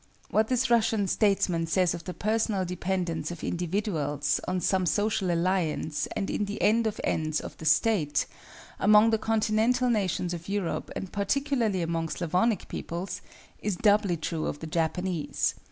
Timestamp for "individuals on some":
3.43-4.87